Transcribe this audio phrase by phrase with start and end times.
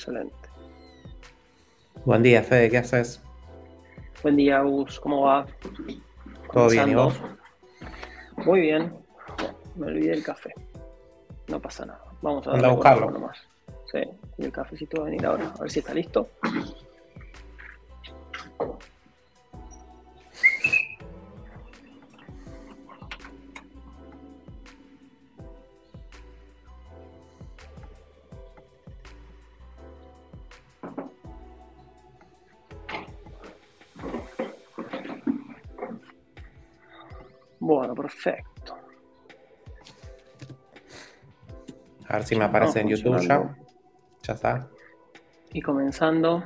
[0.00, 0.34] Excelente.
[2.06, 3.20] Buen día, Fede, ¿qué haces?
[4.22, 5.46] Buen día, Gus, ¿cómo va?
[6.50, 7.20] ¿Todo bien, y vos?
[8.38, 8.94] Muy bien.
[9.76, 10.54] Me olvidé el café.
[11.48, 12.02] No pasa nada.
[12.22, 13.10] Vamos a, a buscarlo.
[13.10, 13.36] Nomás.
[13.92, 13.98] Sí,
[14.38, 15.52] y el cafecito va a venir ahora.
[15.58, 16.30] A ver si está listo.
[42.30, 43.56] A ver si me aparece en YouTube ya.
[44.22, 44.68] Ya está.
[45.52, 46.44] Y comenzando.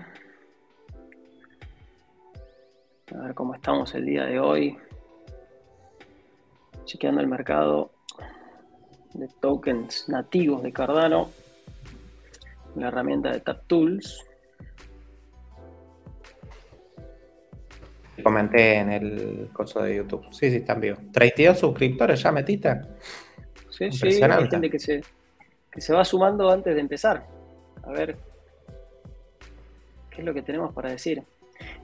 [3.15, 4.79] A ver cómo estamos el día de hoy.
[6.87, 7.91] Chequeando el mercado
[9.13, 11.29] de tokens nativos de Cardano.
[12.77, 14.25] La herramienta de TapTools.
[18.23, 20.25] Comenté en el coso de YouTube.
[20.31, 20.99] Sí, sí, están vivos.
[21.13, 22.81] 32 suscriptores ya metiste.
[23.69, 24.45] Sí, sí, Impresionante.
[24.45, 25.03] hay gente que se,
[25.75, 27.27] que se va sumando antes de empezar.
[27.83, 28.17] A ver
[30.09, 31.23] qué es lo que tenemos para decir.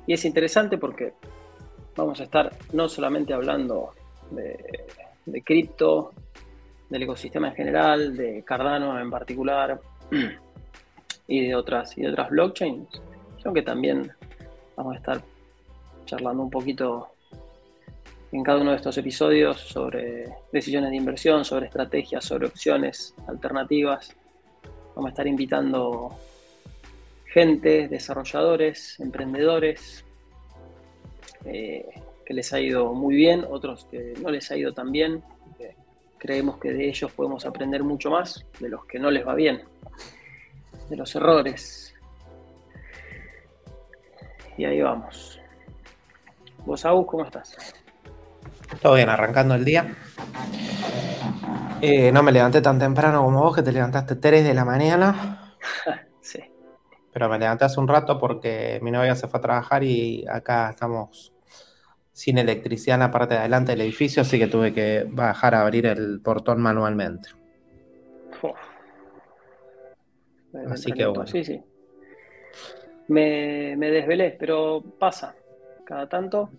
[0.07, 1.13] Y es interesante porque
[1.97, 3.91] vamos a estar no solamente hablando
[4.31, 6.13] de, cripto,
[6.89, 9.81] del ecosistema en general, de Cardano en particular
[11.27, 13.03] y de otras, y de otras blockchains,
[13.39, 14.13] sino que también
[14.77, 15.23] vamos a estar
[16.05, 17.09] charlando un poquito
[18.33, 24.14] en cada uno de estos episodios sobre decisiones de inversión, sobre estrategias, sobre opciones alternativas.
[24.95, 26.17] Vamos a estar invitando
[27.27, 30.05] gente, desarrolladores, emprendedores,
[31.45, 31.87] eh,
[32.25, 35.22] que les ha ido muy bien, otros que no les ha ido tan bien.
[36.19, 39.62] creemos que de ellos podemos aprender mucho más de los que no les va bien,
[40.91, 41.94] de los errores.
[44.59, 45.41] Y ahí vamos.
[46.67, 47.80] Vos, Agus, ¿cómo estás?
[48.82, 49.94] Todo bien, arrancando el día.
[51.82, 55.56] Eh, no me levanté tan temprano como vos, que te levantaste 3 de la mañana.
[56.22, 56.38] Sí.
[57.12, 60.69] Pero me levanté hace un rato porque mi novia se fue a trabajar y acá
[60.70, 61.32] estamos
[62.12, 65.62] sin electricidad en la parte de adelante del edificio, así que tuve que bajar a
[65.62, 67.31] abrir el portón manualmente.
[70.70, 71.26] Así que bueno.
[71.26, 71.62] Sí, sí.
[73.08, 75.34] Me, me desvelé, pero pasa.
[75.84, 76.50] Cada tanto.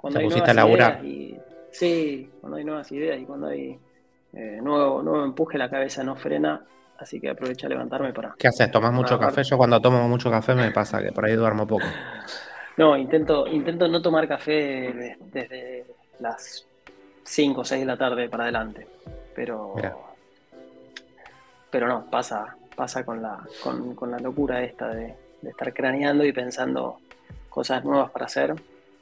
[0.00, 1.04] Cuando Te hay pusiste nuevas a laburar.
[1.04, 1.37] ideas y-
[1.70, 3.78] sí, cuando hay nuevas ideas y cuando hay
[4.32, 6.64] eh, nuevo, nuevo empuje, la cabeza no frena.
[6.98, 8.34] Así que aprovecho a levantarme para.
[8.36, 8.70] ¿Qué haces?
[8.72, 9.44] ¿Tomás mucho café?
[9.44, 11.86] Yo cuando tomo mucho café me pasa que por ahí duermo poco.
[12.76, 15.86] No, intento, intento no tomar café de- desde
[16.18, 16.66] las
[17.22, 18.86] 5 o 6 de la tarde para adelante.
[19.34, 19.74] Pero.
[19.76, 19.94] Mirá.
[21.70, 26.24] Pero no, pasa, pasa con la, con, con la locura esta de, de estar craneando
[26.24, 26.98] y pensando
[27.48, 28.54] cosas nuevas para hacer.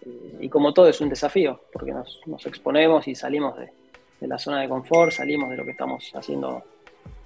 [0.06, 3.72] Y, y como todo es un desafío, porque nos, nos exponemos y salimos de,
[4.21, 6.62] de la zona de confort, salimos de lo que estamos haciendo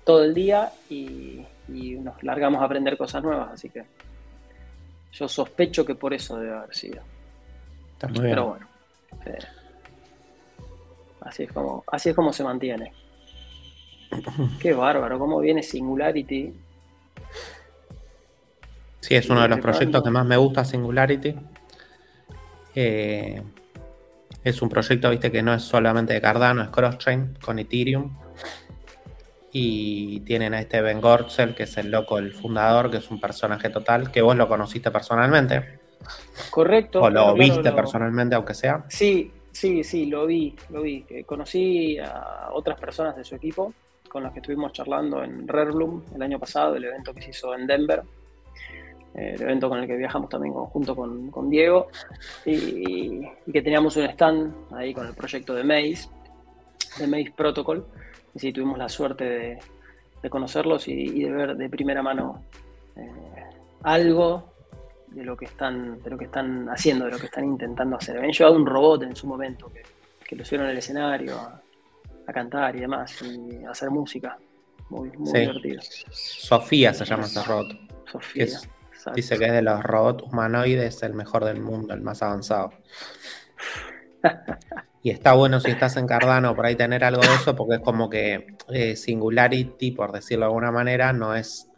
[0.04, 3.50] todo el día y, y nos largamos a aprender cosas nuevas.
[3.52, 3.84] Así que
[5.12, 7.02] yo sospecho que por eso debe haber sido.
[7.92, 8.30] Está muy bien.
[8.30, 8.66] Pero bueno.
[9.26, 9.38] eh,
[11.20, 12.92] así es como, así es como se mantiene.
[14.60, 16.54] Qué bárbaro, cómo viene Singularity.
[19.00, 21.36] Sí, es uno de los proyectos que más me gusta, Singularity.
[22.74, 23.42] Eh,
[24.44, 28.16] es un proyecto, viste, que no es solamente de Cardano, es cross-chain con Ethereum.
[29.52, 33.20] Y tienen a este Ben Gortzel, que es el loco, el fundador, que es un
[33.20, 35.80] personaje total, que vos lo conociste personalmente,
[36.50, 37.00] Correcto.
[37.02, 38.84] o lo claro, claro, viste lo- personalmente, aunque sea.
[38.88, 41.04] Sí, sí, sí, lo vi, lo vi.
[41.10, 43.74] Eh, Conocí a otras personas de su equipo
[44.08, 47.30] con las que estuvimos charlando en Rare Bloom el año pasado, el evento que se
[47.30, 48.02] hizo en Denver.
[49.14, 51.88] Eh, el evento con el que viajamos también junto con, con Diego.
[52.44, 52.52] Y,
[53.46, 56.08] y que teníamos un stand ahí con el proyecto de Maze,
[56.98, 57.86] de Maze Protocol.
[58.34, 59.58] Y sí, tuvimos la suerte de,
[60.22, 62.44] de conocerlos y, y de ver de primera mano
[62.96, 63.10] eh,
[63.82, 64.52] algo
[65.08, 68.16] de lo que están de lo que están haciendo, de lo que están intentando hacer.
[68.16, 69.82] Habían llevado un robot en su momento que,
[70.24, 71.60] que lo hicieron en el escenario a,
[72.28, 74.38] a cantar y demás, y a hacer música.
[74.88, 75.38] Muy, muy Sí.
[75.40, 75.82] divertido.
[76.10, 77.68] Sofía se llama ese robot.
[78.10, 78.44] Sofía.
[78.44, 78.68] Es-
[79.00, 79.16] exacto.
[79.16, 82.70] Dice que es de los robots humanoides el mejor del mundo, el más avanzado.
[85.02, 87.80] Y está bueno si estás en Cardano por ahí tener algo de eso, porque es
[87.80, 91.68] como que eh, Singularity, por decirlo de alguna manera, no es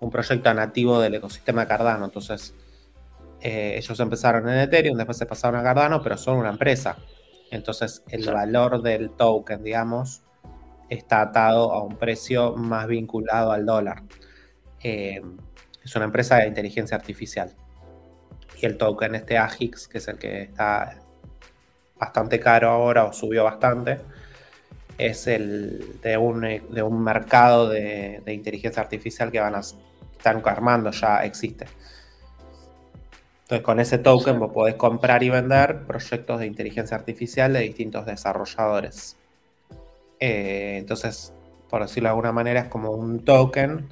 [0.00, 2.04] un proyecto nativo del ecosistema de Cardano.
[2.04, 2.54] Entonces,
[3.40, 6.98] eh, ellos empezaron en Ethereum, después se pasaron a Cardano, pero son una empresa.
[7.50, 8.30] Entonces, el Sí.
[8.30, 10.20] valor del token, digamos,
[10.90, 14.02] está atado a un precio más vinculado al dólar.
[14.82, 15.22] Eh,
[15.88, 17.50] es una empresa de inteligencia artificial.
[18.60, 20.96] Y el token este AGIX, que es el que está
[21.98, 23.98] bastante caro ahora o subió bastante,
[24.98, 30.90] es el de un, de un mercado de, inteligencia artificial que van a están armando,
[30.90, 31.66] ya existe.
[33.42, 38.04] Entonces con ese token vos podés comprar y vender proyectos de inteligencia artificial de distintos
[38.04, 39.16] desarrolladores.
[40.20, 41.32] Eh, entonces,
[41.70, 43.88] por decirlo de alguna manera, es como un token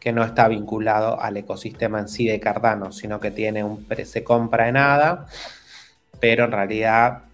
[0.00, 4.24] que no está vinculado al ecosistema en sí de Cardano, sino que tiene un se
[4.24, 5.26] compra en ADA,
[6.18, 7.24] pero en realidad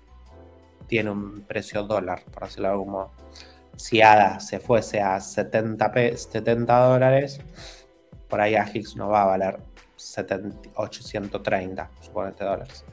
[0.89, 3.13] tiene un precio dólar, por decirlo de algún modo.
[3.77, 7.41] Si ADA se fuese a 70, 70 dólares,
[8.29, 9.59] por ahí AGIX no va a valer
[10.75, 12.85] 830, suponete dólares.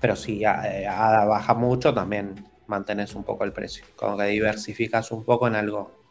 [0.00, 3.84] Pero si ADA baja mucho, también mantenés un poco el precio.
[3.94, 6.03] Como que diversificas un poco en algo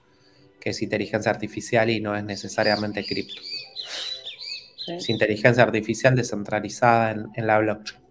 [0.63, 3.41] que es inteligencia artificial y no es necesariamente cripto.
[4.87, 8.01] Es inteligencia artificial descentralizada en, la blockchain.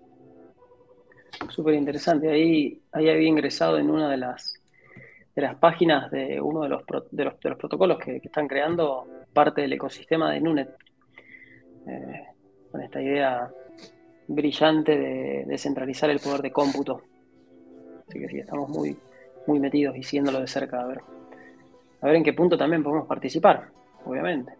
[1.48, 2.30] Súper interesante.
[2.30, 4.60] Ahí, ahí había ingresado en una de las,
[5.34, 9.72] de las páginas de uno de los, de los, protocolos que, están creando parte del
[9.72, 10.76] ecosistema de Nunet.
[11.86, 12.26] Eh,
[12.70, 13.50] con esta idea
[14.28, 17.00] brillante de descentralizar el poder de cómputo.
[18.06, 18.94] Así que sí, estamos muy,
[19.46, 21.00] muy metidos y siguiéndolo de cerca a ver
[22.02, 23.68] a ver en qué punto también podemos participar,
[24.04, 24.52] obviamente.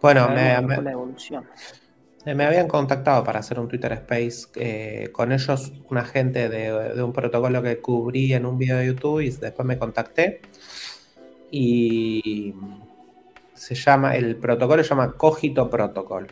[0.00, 6.48] Bueno, me, me, habían contactado para hacer un Twitter Space eh, con ellos, un agente
[6.48, 10.40] de, un protocolo que cubrí en un video de YouTube y después me contacté.
[11.50, 12.54] Y
[13.54, 16.28] se llama, el protocolo se llama Cogito Protocol.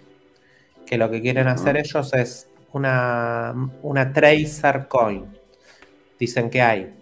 [0.87, 5.27] Que lo que quieren hacer ellos es una, una tracer coin.
[6.19, 7.00] Dicen que hay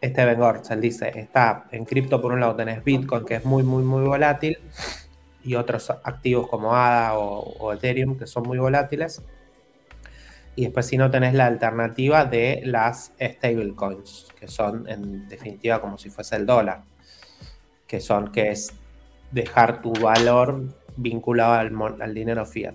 [0.00, 3.62] este Ben Gortzel dice, está en cripto por un lado tenés Bitcoin que es muy,
[3.62, 4.58] muy, muy volátil
[5.42, 9.22] y otros activos como ADA o, Ethereum que son muy volátiles.
[10.54, 15.98] Y después si no tenés la alternativa de las stablecoins, que son en definitiva como
[15.98, 16.82] si fuese el dólar,
[17.86, 18.74] que son, que es
[19.30, 20.64] dejar tu valor
[20.96, 22.74] vinculado al, al dinero fiat.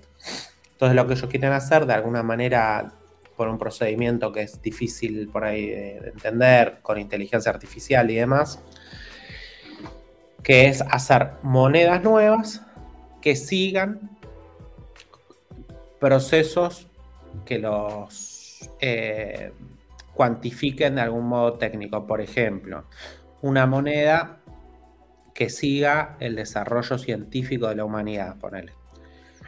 [0.72, 2.94] Entonces lo que ellos quieren hacer de alguna manera
[3.36, 8.62] por un procedimiento que es difícil por ahí de entender, con inteligencia artificial y demás,
[10.44, 12.62] que es hacer monedas nuevas
[13.22, 14.12] que sigan
[16.00, 16.88] procesos
[17.46, 19.54] que los eh,
[20.14, 22.06] cuantifiquen de algún modo técnico.
[22.06, 22.86] Por ejemplo,
[23.42, 24.40] una moneda
[25.34, 28.74] que siga el desarrollo científico de la humanidad, ponele.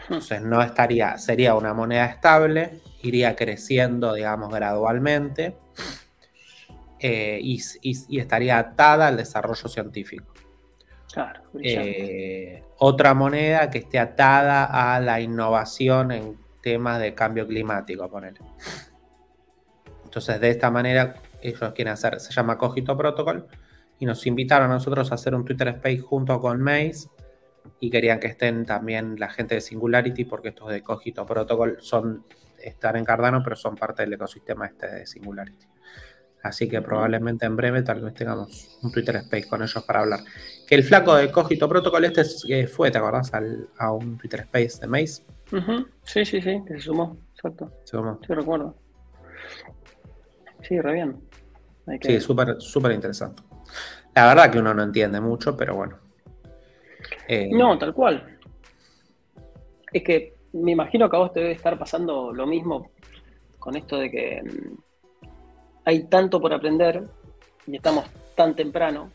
[0.06, 5.58] Entonces no estaría, sería una moneda estable, iría creciendo, digamos, gradualmente
[7.00, 7.60] eh, y,
[8.20, 10.34] estaría atada al desarrollo científico.
[11.12, 18.10] Claro, eh, otra moneda que esté atada a la innovación en temas de cambio climático,
[18.10, 18.36] poner.
[20.04, 23.48] Entonces, de esta manera, ellos quieren hacer, se llama Cogito Protocol,
[23.98, 27.08] y nos invitaron a nosotros a hacer un Twitter Space junto con Maze
[27.80, 32.26] y querían que estén también la gente de Singularity porque estos de Cogito Protocol son
[32.58, 35.68] están en Cardano pero son parte del ecosistema este de Singularity.
[36.46, 40.20] Así que probablemente en breve tal vez tengamos un Twitter Space con ellos para hablar.
[40.68, 43.32] Que el flaco de Cogito Protocol este eh, fue, ¿te acordás?
[43.80, 45.24] a un Twitter Space de Maze.
[46.04, 47.72] Sí, sí, sí, que se sumó, exacto.
[47.84, 48.20] Se sumó.
[48.26, 48.76] Sí, recuerdo.
[50.62, 51.20] Sí, re bien.
[52.02, 53.42] Sí, súper súper interesante.
[54.14, 55.98] La verdad que uno no entiende mucho, pero bueno.
[57.28, 58.38] Eh, no, tal cual.
[59.92, 62.92] Es que me imagino que a vos te debe estar pasando lo mismo
[63.60, 65.28] con esto de que mm,
[65.86, 67.04] hay tanto por aprender
[67.68, 69.12] y estamos tan temprano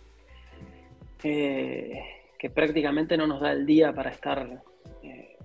[1.23, 2.01] eh,
[2.39, 4.63] que prácticamente no nos da el día para estar
[5.03, 5.37] eh,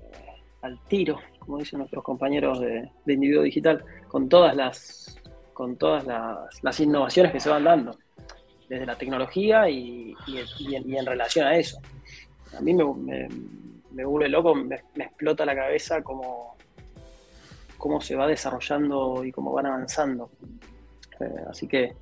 [0.62, 5.22] al tiro, como dicen nuestros compañeros de, individuo digital, con todas las
[5.54, 7.98] con todas las, innovaciones que se van dando,
[8.68, 10.14] desde la tecnología y
[10.68, 11.80] en relación a eso
[12.54, 16.56] a mí me, vuelve loco, me, explota la cabeza cómo,
[17.78, 20.30] cómo se va desarrollando y cómo van avanzando.
[21.20, 21.96] Eh, así que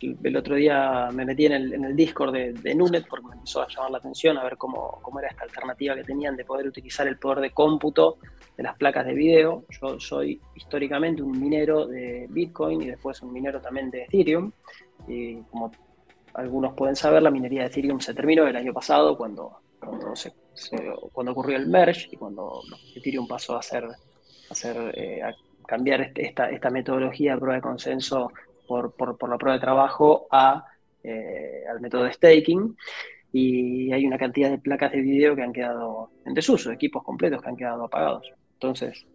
[0.00, 3.90] el, otro día me metí en el, Discord de, Nunet porque me empezó a llamar
[3.90, 7.40] la atención a ver cómo, era esta alternativa que tenían de poder utilizar el poder
[7.40, 8.18] de cómputo
[8.56, 9.64] de las placas de video.
[9.80, 14.52] Yo soy históricamente un minero de Bitcoin y después un minero también de Ethereum.
[15.06, 15.70] Y como
[16.34, 20.14] algunos pueden saber, la minería de Ethereum se terminó el año pasado cuando cuando,
[21.12, 22.62] cuando ocurrió el merge y cuando
[22.94, 23.96] Ethereum pasó a hacer, a,
[24.50, 25.34] hacer, eh, a
[25.66, 28.32] cambiar este, esta, esta, metodología de prueba de consenso
[28.66, 30.64] por, por, la prueba de trabajo a,
[31.02, 32.76] eh, al método de staking.
[33.32, 37.42] y hay una cantidad de placas de video que han quedado en desuso, equipos completos
[37.42, 38.32] que han quedado apagados.
[38.54, 39.06] Entonces,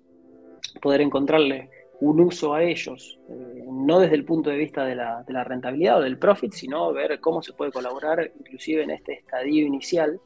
[0.81, 1.69] poder encontrarle
[1.99, 6.01] un uso a ellos, eh, no desde el punto de vista de la, rentabilidad o
[6.01, 10.19] del profit, sino ver cómo se puede colaborar inclusive en este estadio inicial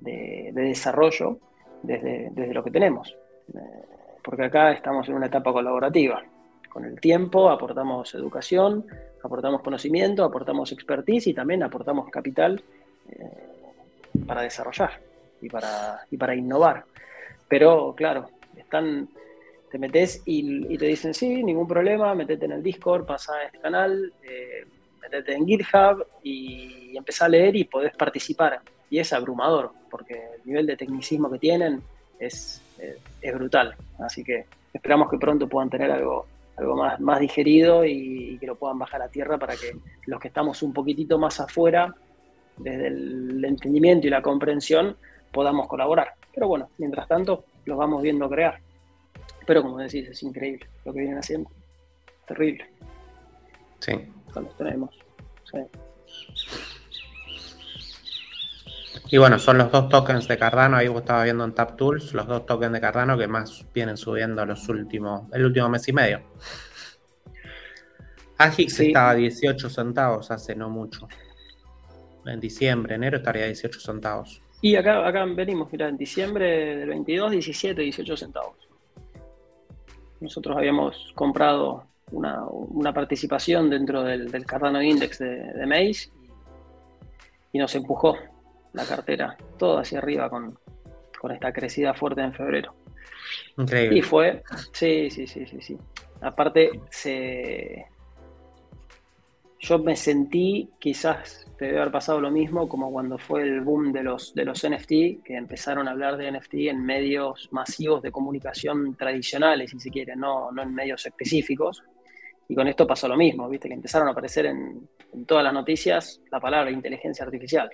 [0.00, 1.38] de, desarrollo
[1.82, 3.16] desde, lo que tenemos.
[3.54, 3.58] Eh,
[4.22, 6.22] porque acá estamos en una etapa colaborativa.
[6.68, 8.86] Con el tiempo aportamos educación,
[9.22, 12.62] aportamos conocimiento, aportamos expertise y también aportamos capital
[13.08, 15.00] eh, para desarrollar
[15.40, 16.84] y para, y para innovar.
[17.48, 19.08] Pero claro, están
[19.70, 23.58] te metes y, te dicen, sí, ningún problema, metete en el Discord, pasa a este
[23.58, 24.64] canal, eh,
[25.00, 28.60] metete en GitHub y, empezá a leer y podés participar.
[28.90, 31.82] Y es abrumador, porque el nivel de tecnicismo que tienen
[32.18, 32.62] es,
[33.22, 33.74] es, brutal.
[33.98, 36.26] Así que esperamos que pronto puedan tener algo,
[36.56, 39.76] algo más, más digerido y, que lo puedan bajar a tierra para que
[40.06, 41.94] los que estamos un poquitito más afuera,
[42.56, 44.96] desde el entendimiento y la comprensión,
[45.32, 46.14] podamos colaborar.
[46.34, 48.58] Pero bueno, mientras tanto, los vamos viendo crear.
[49.46, 51.50] Pero como decís, es increíble lo que vienen haciendo.
[52.26, 52.66] Terrible.
[53.80, 53.92] Sí.
[54.32, 54.90] Cuando tenemos.
[55.50, 55.58] Sí.
[59.10, 62.26] Y bueno, son los dos tokens de Cardano, ahí vos estaba viendo en TapTools, los
[62.26, 66.20] dos tokens de Cardano que más vienen subiendo los últimos, el último mes y medio.
[68.36, 71.08] Agix estaba a 18 centavos hace no mucho.
[72.26, 74.42] En diciembre, enero estaría a 18 centavos.
[74.60, 78.68] Y acá, acá venimos, mira, en diciembre del 22, 17, 18 centavos.
[80.20, 86.10] Nosotros habíamos comprado una, participación dentro del, Cardano Index de, de Maze
[87.52, 88.16] y, nos empujó
[88.78, 90.58] la cartera todo hacia arriba con,
[91.30, 92.74] esta crecida fuerte en febrero.
[93.56, 93.98] Increíble.
[93.98, 94.42] Y fue,
[94.72, 95.76] sí, sí, sí, sí, sí.
[96.20, 97.86] Aparte, se,
[99.58, 103.92] yo me sentí quizás te debe haber pasado lo mismo como cuando fue el boom
[103.92, 108.12] de los, de los NFT, que empezaron a hablar de NFT en medios masivos de
[108.12, 111.82] comunicación tradicionales, si se quiere, no, no en medios específicos.
[112.48, 113.68] Y con esto pasó lo mismo, ¿viste?
[113.68, 114.88] Que empezaron a aparecer en,
[115.26, 117.68] todas las noticias la palabra inteligencia artificial.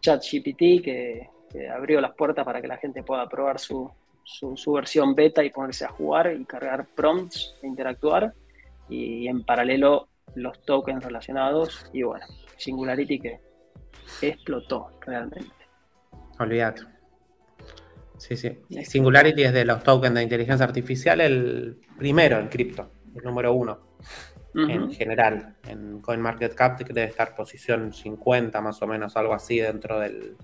[0.00, 3.90] ChatGPT, que, que abrió las puertas para que la gente pueda probar su,
[4.22, 8.32] su, su, versión beta y ponerse a jugar y cargar prompts e interactuar.
[8.88, 11.86] Y en paralelo los tokens relacionados.
[11.92, 12.24] Y bueno,
[12.56, 13.40] Singularity que
[14.22, 15.56] explotó realmente.
[16.38, 16.82] Olvídate.
[18.18, 18.58] Sí, sí.
[18.84, 23.78] Singularity es de los tokens de inteligencia artificial el primero en cripto, el número uno.
[24.56, 30.36] En general, en CoinMarketCap debe estar posición 50 más o menos, algo así dentro del...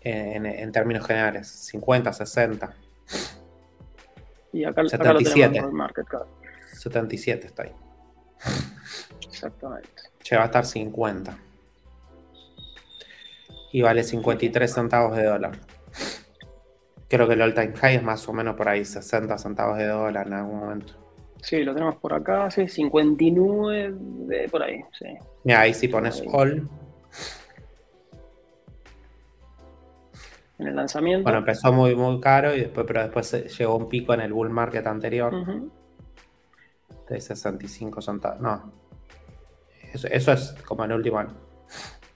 [0.00, 2.74] En, términos generales, 50, 60.
[4.52, 5.62] Y acá, 77.
[6.72, 7.72] 77 está ahí.
[9.28, 11.38] Exactamente va a estar 50.
[13.72, 15.58] Y vale 53 centavos de dólar.
[17.08, 19.86] Creo que el all time high es más o menos por ahí, 60 centavos de
[19.86, 21.05] dólar en algún momento.
[21.46, 25.06] Sí, lo tenemos por acá, sí, 59 por ahí, sí.
[25.44, 26.68] Mira, ahí si pones all.
[30.58, 31.22] En el lanzamiento.
[31.22, 34.50] Bueno, empezó muy, muy caro y después, pero después llegó un pico en el bull
[34.50, 35.32] market anterior.
[37.08, 38.40] De 65 centavos.
[38.40, 38.72] No,
[39.92, 41.34] eso, es como el último año.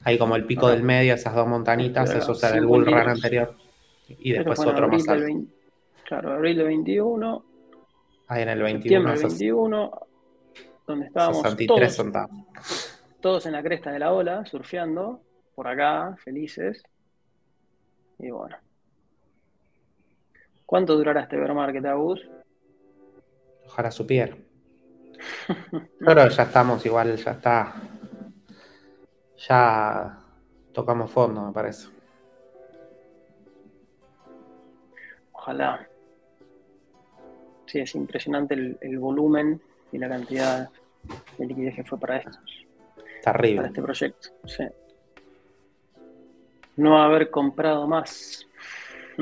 [0.02, 3.54] Hay como el pico del medio, esas dos montanitas, eso es el bull run anterior.
[4.08, 5.24] Y después otro más alto.
[6.02, 7.49] claro, abril del 21.
[8.30, 9.12] Ahí en el 21.
[9.12, 10.06] 21,
[10.86, 15.20] donde estábamos 63 todos, todos en la cresta de la ola, surfeando,
[15.56, 16.80] por acá, felices.
[18.20, 18.56] Y bueno.
[20.64, 22.20] ¿Cuánto durará este market, Agus?
[23.66, 24.36] Ojalá supiera.
[25.98, 27.74] Pero ya estamos igual, ya está.
[29.38, 30.20] Ya
[30.72, 31.88] tocamos fondo, me parece.
[35.32, 35.89] Ojalá.
[37.70, 39.60] Sí, es impresionante el, volumen
[39.92, 40.68] y la cantidad
[41.38, 42.66] de liquidez que fue para estos.
[43.22, 43.56] Terrible.
[43.56, 44.64] Para este proyecto, sí.
[46.76, 48.44] No haber comprado más.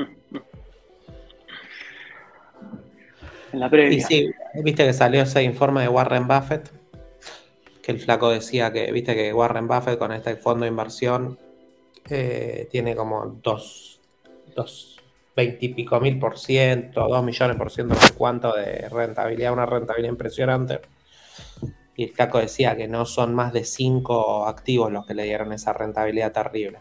[3.53, 3.95] en la previa.
[3.95, 4.31] Y sí,
[4.63, 6.71] viste que salió ese informe de Warren Buffett,
[7.83, 11.37] que el flaco decía que, viste que Warren Buffett con este fondo de inversión
[12.09, 13.99] eh, tiene como dos,
[14.55, 14.98] dos,
[15.39, 20.11] veintipico mil por ciento, dos millones por ciento, no sé cuánto de rentabilidad, una rentabilidad
[20.11, 20.81] impresionante.
[21.95, 25.53] Y el flaco decía que no son más de cinco activos los que le dieron
[25.53, 26.79] esa rentabilidad terrible.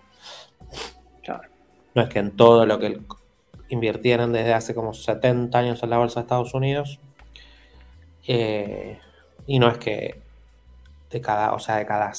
[1.94, 3.00] No es que en todo lo que
[3.68, 6.98] invirtieron desde hace como 70 años en la bolsa de Estados Unidos.
[8.26, 8.98] Eh,
[9.46, 10.20] y no es que
[11.10, 12.12] de cada, o sea, de cada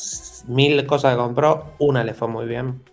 [0.47, 2.83] mil cosas que compró, una le fue muy bien.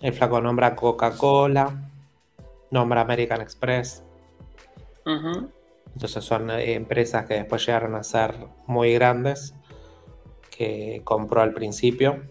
[0.00, 1.90] El flaco nombra Coca-Cola,
[2.70, 4.02] nombra American Express.
[5.04, 8.34] Entonces son eh, empresas que después llegaron a ser
[8.66, 9.54] muy grandes,
[10.56, 12.22] que compró al principio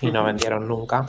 [0.00, 1.06] y no vendieron nunca.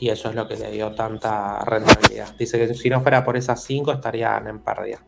[0.00, 2.34] Y eso es lo que le dio tanta rentabilidad.
[2.36, 5.00] Dice que si no fuera por esas cinco estarían en pérdida.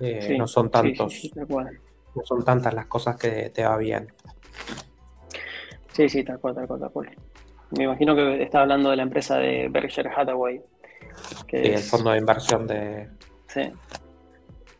[0.00, 1.30] Eh, no son tantos.
[1.36, 4.12] no son tantas las cosas que te va bien.
[5.92, 7.10] Sí, sí, tal cual, tal cual, tal cual.
[7.76, 10.60] Me imagino que está hablando de la empresa de Berkshire Hathaway.
[11.46, 13.08] Que sí, el fondo de inversión de,
[13.46, 13.62] sí.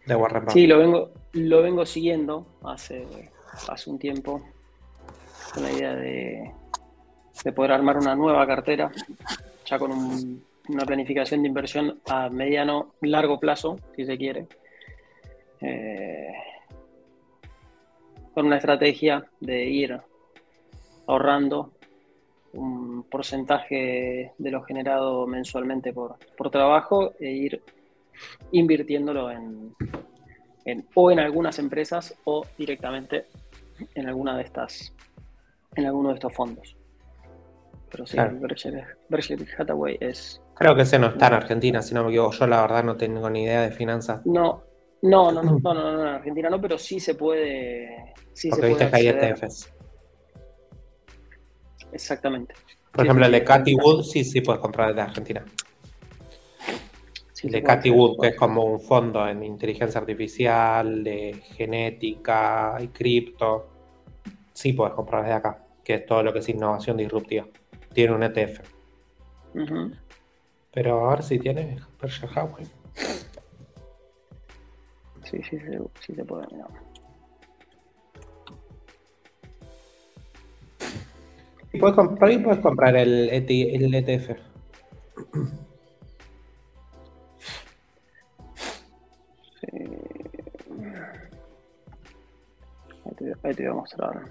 [0.06, 0.54] de Warren Buffett.
[0.54, 3.06] Sí, lo vengo, lo vengo siguiendo hace,
[3.68, 4.42] hace un tiempo
[5.54, 6.52] con la idea de,
[7.44, 8.90] de poder armar una nueva cartera,
[9.66, 9.92] ya con
[10.68, 14.46] una planificación de inversión a mediano, largo plazo, si se quiere.
[15.60, 16.32] Eh,
[18.32, 20.00] con una estrategia de ir
[21.06, 21.72] ahorrando
[22.52, 26.16] un porcentaje de lo generado mensualmente por,
[26.50, 27.62] trabajo e ir
[28.52, 29.74] invirtiéndolo en,
[30.94, 33.26] o en algunas empresas o directamente
[33.94, 34.92] en alguna de estas
[35.76, 36.76] en alguno de estos fondos.
[37.90, 38.16] Pero sí,
[39.08, 40.40] Berkshire, Hathaway es.
[40.54, 42.32] Creo que ese no está en Argentina, si no me equivoco.
[42.32, 44.24] Yo la verdad no tengo ni idea de finanzas.
[44.26, 44.62] No,
[45.02, 48.14] no, no, no, no, no, no, en Argentina no, pero sí se puede.
[48.32, 49.72] Sí Porque viste que hay ETFs.
[51.92, 52.54] Exactamente.
[52.92, 55.44] Por ejemplo, el de Cathy Wood sí, sí puedes comprar de Argentina.
[57.42, 62.88] el de Cathy Wood, que es como un fondo en inteligencia artificial, de genética y
[62.88, 63.68] cripto,
[64.52, 67.46] sí puedes comprar desde acá, que es todo lo que es innovación disruptiva.
[67.92, 68.60] Tiene un ETF.
[70.72, 72.66] Pero a ver si tiene Berkshire Hathaway.
[75.24, 76.89] Sí, sí, sí, sí se puede mirar.
[81.78, 84.30] Puedes, comprar, puedes comprar el, el ETF.
[93.42, 94.24] Ahí te, voy a mostrar.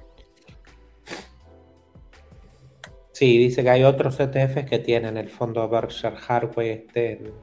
[3.12, 7.34] Sí, dice que hay otros ETFs que tienen el fondo Berkshire Hathaway este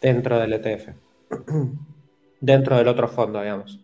[0.00, 0.88] dentro del ETF.
[2.40, 3.80] dentro del otro fondo, digamos.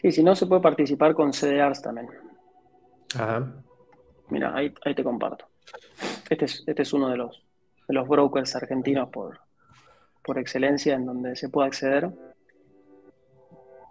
[0.00, 2.08] Sí, si no, se puede participar con CDRs también.
[3.14, 3.52] Ajá.
[4.30, 5.46] Mira, ahí, te comparto.
[6.28, 7.44] Este es, este es uno de los,
[7.86, 9.40] de los brokers argentinos por,
[10.22, 12.10] por excelencia en donde se puede acceder.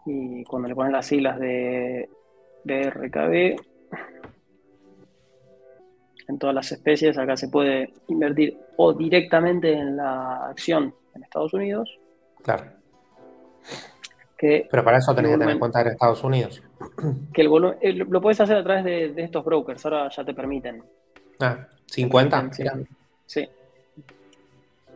[0.06, 2.10] Y cuando le ponen las siglas de
[2.64, 3.62] BRKB,
[6.28, 11.54] en todas las especies, acá se puede invertir o directamente en la acción en Estados
[11.54, 12.00] Unidos.
[12.42, 12.80] Claro
[14.40, 16.62] pero para eso tenés que tener en cuenta en Estados Unidos.
[17.34, 20.34] Que el volumen, eh, lo puedes hacer a través de, estos brokers, ahora ya te
[20.34, 20.84] permiten.
[21.40, 22.50] Ah, 50.
[23.26, 23.48] sí.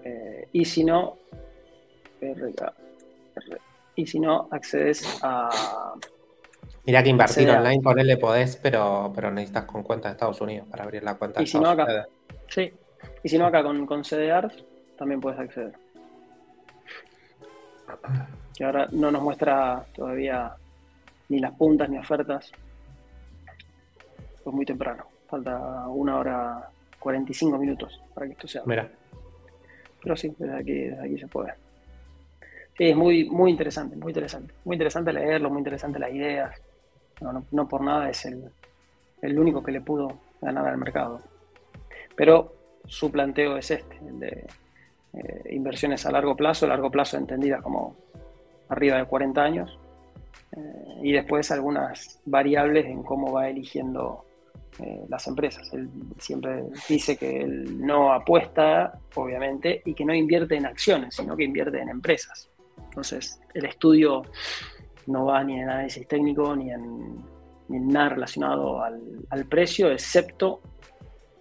[0.05, 1.17] Eh, y si no,
[3.95, 5.93] y si no, accedes a.
[6.85, 10.41] Mira que invertir online con él le podés, pero, pero necesitas con cuenta de Estados
[10.41, 11.41] Unidos para abrir la cuenta.
[11.41, 12.05] Y si no acá,
[12.49, 12.73] sí.
[13.23, 14.51] Y si no acá con, con CDR
[14.97, 15.73] también puedes acceder
[18.55, 20.53] que ahora no nos muestra todavía
[21.29, 22.51] ni las puntas ni ofertas.
[24.43, 28.63] Pues muy temprano, falta una hora 45 minutos para que esto sea.
[28.65, 28.89] Mira.
[30.01, 31.53] Pero sí, desde aquí, desde aquí se puede.
[32.77, 34.53] Sí, es muy, muy interesante, muy interesante.
[34.65, 36.61] Muy interesante leerlo, muy interesante las ideas.
[37.51, 38.51] No, por nada es el,
[39.21, 41.21] el único que le pudo ganar al mercado.
[42.15, 42.53] Pero
[42.85, 44.47] su planteo es este, el de
[45.13, 47.95] eh, inversiones a largo plazo, largo plazo entendidas como
[48.73, 49.79] arriba de 40 años,
[50.55, 54.25] eh, y después algunas variables en cómo va eligiendo
[54.79, 55.71] eh, las empresas.
[55.73, 61.35] Él siempre dice que él no apuesta, obviamente, y que no invierte en acciones, sino
[61.35, 62.49] que invierte en empresas.
[62.85, 64.23] Entonces, el estudio
[65.07, 67.23] no va ni en análisis técnico ni en,
[67.69, 70.61] nada relacionado al, al, precio, excepto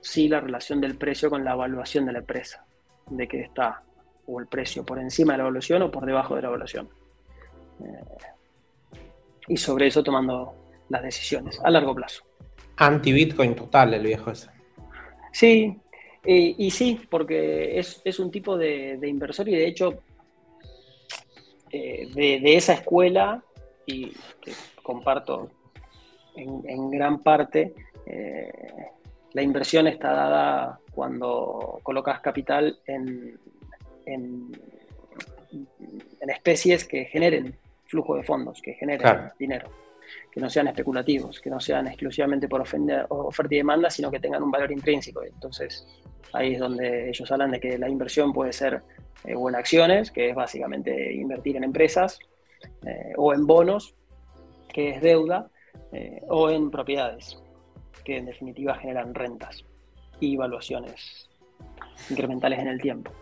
[0.00, 2.64] si la relación del precio con la evaluación de la empresa,
[3.10, 3.82] de que está
[4.26, 6.88] o el precio por encima de la evaluación o por debajo de la evaluación
[9.48, 10.54] y sobre eso tomando
[10.88, 12.22] las decisiones a largo plazo.
[12.76, 14.50] Anti-Bitcoin total el viejo ese.
[15.32, 15.76] Sí,
[16.24, 20.02] y sí, porque es, un tipo de, inversor y de hecho
[21.70, 23.42] eh, de, esa escuela,
[23.86, 25.50] y que comparto
[26.36, 27.74] en, gran parte,
[28.06, 28.52] eh,
[29.32, 33.38] la inversión está dada cuando colocas capital en,
[34.06, 34.52] en,
[36.20, 37.56] en especies que generen
[37.92, 39.68] flujo de fondos, que generen dinero,
[40.30, 44.42] que no sean especulativos, que no sean exclusivamente por oferta y demanda, sino que tengan
[44.42, 45.22] un valor intrínseco.
[45.22, 45.86] Entonces,
[46.32, 48.82] ahí es donde ellos hablan de que la inversión puede ser
[49.24, 52.18] eh, o en acciones, que es básicamente invertir en empresas,
[52.86, 53.94] eh, o en bonos,
[54.72, 55.50] que es deuda,
[55.92, 57.38] eh, o en propiedades,
[58.04, 59.66] que en definitiva generan rentas
[60.18, 61.28] y valuaciones
[62.08, 63.12] incrementales en el tiempo.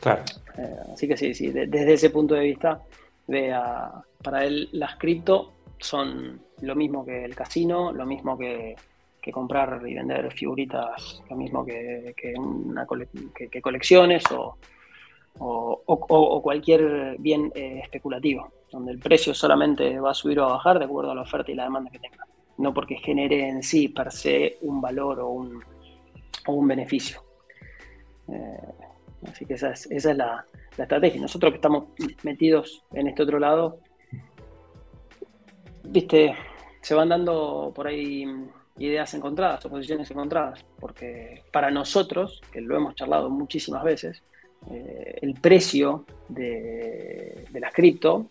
[0.00, 0.22] Claro.
[0.58, 2.82] Eh, así que sí, sí, desde ese punto de vista,
[4.22, 8.76] para él las cripto son lo mismo que el casino, lo mismo que,
[9.32, 12.86] comprar y vender figuritas, lo mismo que, una
[13.34, 14.56] que, colecciones o,
[15.38, 20.78] o, cualquier bien eh, especulativo, donde el precio solamente va a subir o a bajar
[20.78, 22.26] de acuerdo a la oferta y la demanda que tenga,
[22.58, 25.62] no porque genere en sí per se un valor o un,
[26.46, 27.22] o un beneficio.
[28.28, 30.44] Eh, así que esa es, esa es la,
[30.78, 31.20] estrategia.
[31.20, 31.84] Nosotros que estamos
[32.22, 33.78] metidos en este otro lado,
[35.84, 36.34] viste,
[36.80, 38.26] se van dando por ahí
[38.78, 44.22] ideas encontradas o posiciones encontradas, porque para nosotros, que lo hemos charlado muchísimas veces,
[44.70, 48.26] eh, el precio de, las cripto,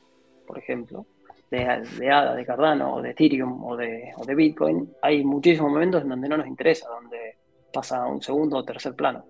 [0.47, 1.05] por ejemplo,
[1.49, 5.71] de, de, ADA, de Cardano, o de Ethereum o de, o de Bitcoin, hay muchísimos
[5.71, 7.35] momentos en donde no nos interesa, donde
[7.71, 9.25] pasa a un segundo o tercer plano,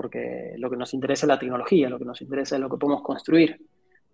[0.00, 2.78] porque lo que nos interesa es la tecnología, lo que nos interesa es lo que
[2.78, 3.60] podemos construir,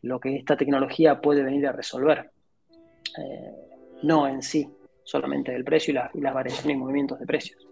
[0.02, 2.28] lo que esta tecnología puede venir a resolver,
[3.16, 3.52] eh,
[4.02, 4.68] no en sí,
[5.04, 7.64] solamente el precio y, las variaciones y movimientos de precios.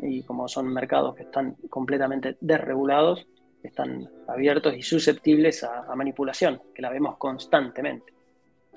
[0.00, 3.26] Y como son mercados que están completamente desregulados,
[3.62, 8.10] están abiertos y susceptibles a, manipulación, que la vemos constantemente,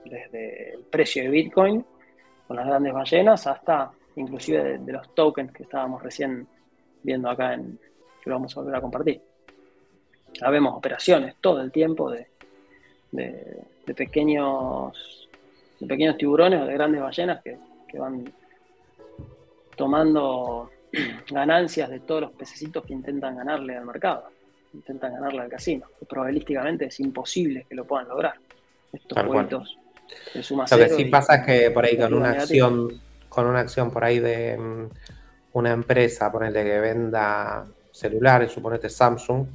[0.04, 1.86] desde el precio de Bitcoin
[2.48, 6.46] con las grandes ballenas hasta inclusive de, los tokens que estábamos recién
[7.02, 7.80] viendo acá en
[8.22, 9.22] que lo vamos a volver a compartir.
[10.50, 12.28] vemos operaciones todo el tiempo de,
[13.12, 15.28] de, pequeños
[15.80, 17.58] de pequeños tiburones o de grandes ballenas que,
[17.88, 18.32] que van
[19.76, 20.70] tomando
[21.32, 24.30] ganancias de todos los pececitos que intentan ganarle al mercado,
[24.74, 25.88] intentan ganarle al casino.
[26.08, 28.36] probabilísticamente es imposible que lo puedan lograr.
[28.94, 29.78] Estos jueguitos
[30.34, 33.62] de suma Lo que sí pasa es que por ahí con una acción con una
[33.62, 34.90] acción por ahí de mm,
[35.54, 39.46] una empresa, ponete que venda celulares, suponete Samsung,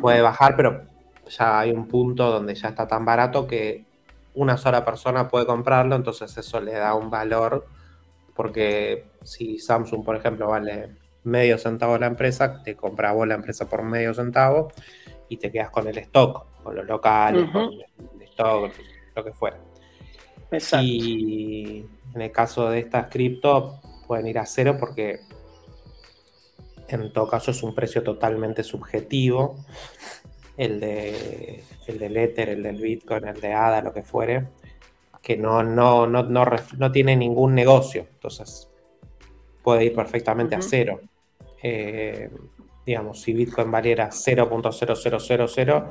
[0.00, 0.82] puede bajar, pero
[1.28, 3.84] ya hay un punto donde ya está tan barato que
[4.34, 7.66] una sola persona puede comprarlo, entonces eso le da un valor,
[8.34, 10.90] porque si Samsung, por ejemplo, vale
[11.24, 14.72] medio centavo la empresa, te compra vos la empresa por medio centavo
[15.28, 18.72] y te quedas con el stock, con los locales, con el stock,
[19.14, 19.58] lo que fuera.
[20.50, 20.86] Exacto.
[20.86, 25.20] Y en el caso de estas cripto, pueden ir a cero porque
[26.92, 29.56] en todo caso es un precio totalmente subjetivo.
[30.56, 34.46] El, de, el del Ether, el del Bitcoin, el de ADA, lo que fuere,
[35.22, 38.06] que no, no, no, no, tiene ningún negocio.
[38.12, 38.68] Entonces
[39.62, 41.00] puede ir perfectamente a cero.
[41.62, 42.30] Eh,
[42.84, 45.84] digamos, si Bitcoin valiera 0.0000,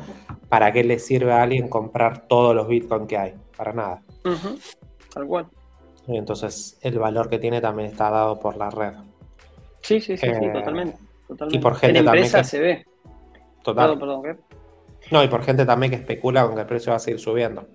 [0.50, 3.34] ¿para qué le sirve a alguien comprar todos los Bitcoin que hay?
[3.56, 4.04] Para nada.
[5.14, 5.48] Tal cual.
[6.08, 8.94] Y entonces el valor que tiene también está dado por la red.
[9.82, 10.98] Sí, sí, sí, eh, totalmente,
[11.50, 12.32] Y por gente en también.
[12.32, 12.86] Que, se ve.
[13.64, 13.98] Total.
[13.98, 14.40] Perdón, perdón,
[15.12, 17.68] No, y por gente también que especula con que el precio va a seguir subiendo.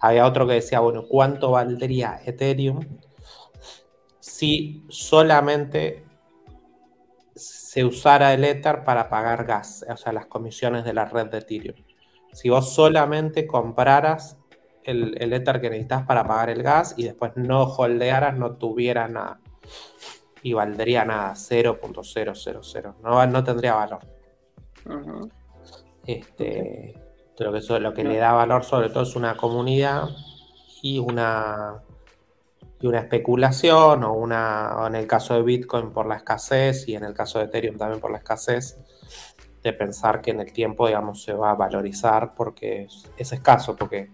[0.00, 2.80] Había otro que decía, bueno, ¿cuánto valdría Ethereum
[4.18, 6.04] si solamente
[7.34, 11.38] se usara el Ether para pagar gas, o sea, las comisiones de la red de
[11.38, 11.76] Ethereum?
[12.32, 14.38] Si vos solamente compraras
[14.84, 19.10] el, el Ether que necesitas para pagar el gas y después no holdearas, no tuvieras
[19.10, 19.40] nada.
[20.42, 22.94] Y valdría nada, 0.000.
[23.02, 24.00] No, no tendría valor.
[26.06, 26.94] Este,
[27.36, 30.08] Pero que eso lo que le da valor sobre todo es una comunidad
[30.82, 31.82] y una
[32.80, 36.96] y una especulación o una o en el caso de Bitcoin por la escasez y
[36.96, 38.78] en el caso de Ethereum también por la escasez
[39.62, 44.10] de pensar que en el tiempo digamos se va a valorizar porque es escaso porque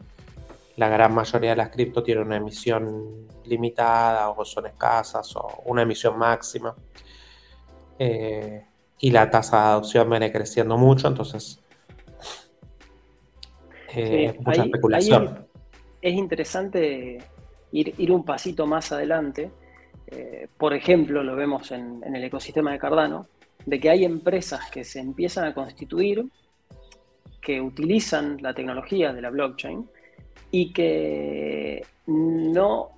[0.77, 5.83] la gran mayoría de las cripto tiene una emisión limitada o son escasas o una
[5.83, 6.75] emisión máxima.
[7.99, 8.65] Eh,
[8.99, 11.63] y la tasa de adopción viene creciendo mucho, entonces
[13.95, 15.47] eh, mucha especulación.
[16.03, 17.19] es interesante
[17.73, 19.51] ir, un pasito más adelante.
[20.09, 23.29] Eh, por ejemplo, lo vemos en, en el ecosistema de Cardano,
[23.65, 26.27] de que hay empresas que se empiezan a constituir,
[27.41, 29.89] que utilizan la tecnología de la blockchain
[30.51, 32.91] y que no,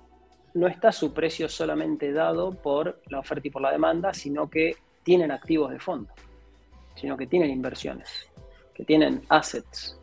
[0.53, 4.75] no está su precio solamente dado por la oferta y por la demanda, sino que
[5.03, 6.09] tienen activos de fondo,
[6.95, 8.29] sino que tienen inversiones,
[8.73, 9.99] que tienen assets.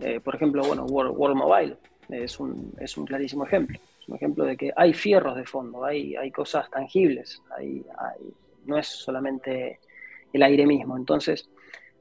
[0.00, 1.76] Eh, por ejemplo, bueno, World, Mobile
[2.08, 3.78] es un, es un clarísimo ejemplo.
[4.00, 7.84] Es un ejemplo de que hay fierros de fondo, hay, hay cosas tangibles, hay,
[8.66, 9.80] no es solamente
[10.32, 10.96] el aire mismo.
[10.96, 11.48] Entonces,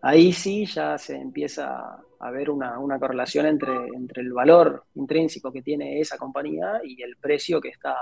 [0.02, 5.62] ahí sí ya se empieza a ver una, correlación entre, entre, el valor intrínseco que
[5.62, 7.95] tiene esa compañía y el precio que está,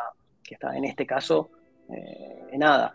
[0.43, 1.49] que está en este caso,
[1.89, 2.93] eh, en nada.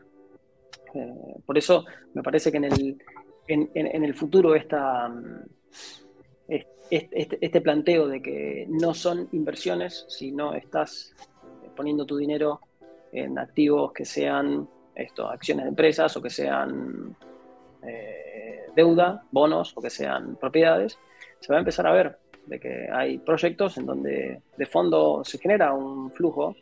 [0.94, 1.84] Eh, por eso
[2.14, 3.02] me parece que en el,
[3.48, 5.12] en, el futuro esta,
[6.48, 11.12] este, este, planteo de que no son inversiones, sino estás
[11.74, 12.60] poniendo tu dinero
[13.10, 17.16] en activos que sean esto, acciones de empresas o que sean
[17.82, 18.45] eh,
[18.76, 20.98] deuda, bonos o que sean propiedades,
[21.40, 25.38] se va a empezar a ver de que hay proyectos en donde de fondo se
[25.38, 26.54] genera un flujo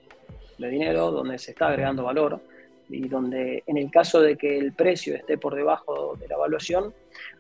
[0.57, 2.41] de dinero, donde se está agregando valor
[2.89, 6.95] y donde en el caso de que el precio esté por debajo de la evaluación,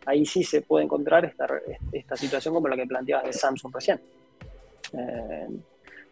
[0.05, 1.47] ahí sí se puede encontrar esta,
[1.93, 4.01] esta situación como la que planteabas de Samsung recién.
[4.93, 5.49] Eh,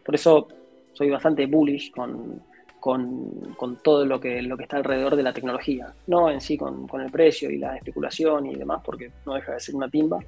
[0.03, 0.47] por eso
[0.93, 2.41] soy bastante bullish con,
[2.83, 6.57] con, con, todo lo que, lo que está alrededor de la tecnología, no en sí
[6.57, 9.87] con, con, el precio y la especulación y demás, porque no deja de ser una
[9.87, 10.19] timba.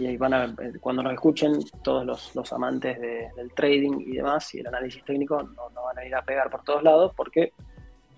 [0.00, 4.16] Y ahí van a, eh, cuando nos escuchen todos los, los amantes del trading y
[4.16, 7.12] demás y el análisis técnico no, no, van a ir a pegar por todos lados
[7.14, 7.52] porque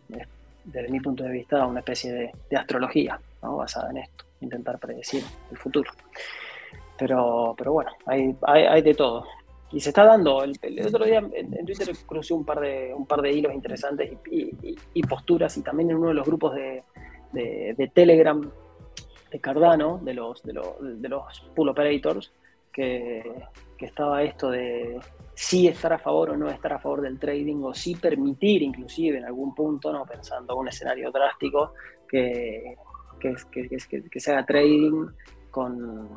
[0.08, 0.26] es,
[0.64, 3.58] desde mi punto de vista una especie de, de astrología ¿no?
[3.58, 5.90] basada en esto, intentar predecir el futuro.
[6.96, 9.26] Pero, pero bueno, hay, hay de todo.
[9.72, 10.54] Y se está dando, el,
[10.86, 15.56] otro día en, Twitter crucé un par de, un par de hilos interesantes y, posturas
[15.56, 16.82] y también en uno de los grupos de,
[17.32, 18.40] de, Telegram
[19.30, 20.52] de Cardano, de los, de
[21.08, 22.32] los, pool operators,
[22.70, 23.22] que,
[23.78, 25.00] estaba esto de
[25.34, 29.18] si estar a favor o no estar a favor del trading, o si permitir inclusive
[29.18, 31.72] en algún punto, no pensando en un escenario drástico,
[32.08, 32.76] que,
[33.18, 35.08] que, se haga trading
[35.50, 36.08] con,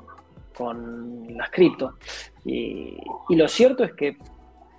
[0.55, 1.95] con las cripto.
[2.43, 2.97] Y,
[3.29, 4.17] lo cierto es que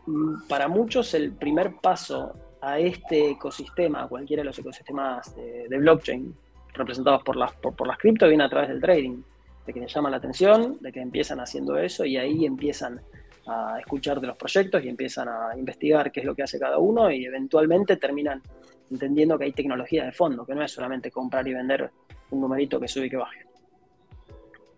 [0.07, 5.79] mm, para muchos el primer paso a este ecosistema, a cualquiera de los ecosistemas de,
[5.79, 6.35] blockchain,
[6.75, 9.23] representados por las, por, las cripto viene a través del trading,
[9.67, 13.01] de que les llama la atención, de que empiezan haciendo eso y ahí empiezan
[13.47, 16.79] a escuchar de los proyectos y empiezan a investigar qué es lo que hace cada
[16.79, 18.43] uno y eventualmente terminan
[18.91, 21.91] entendiendo que hay tecnología de fondo, que no es solamente comprar y vender
[22.31, 23.47] un numerito que sube y que baje.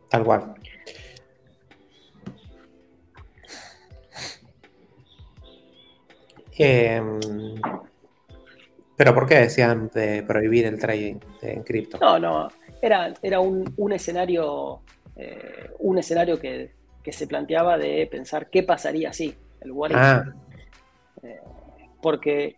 [0.08, 0.54] Tal cual.
[6.58, 7.00] Eh,
[8.96, 11.98] ¿Pero por qué decían de prohibir el trading en cripto?
[11.98, 12.48] No, no,
[12.82, 14.80] era, era un, escenario,
[15.14, 16.76] eh, un escenario que,
[17.10, 20.26] se planteaba de pensar qué pasaría si el ah.
[21.22, 21.40] eh,
[22.02, 22.54] porque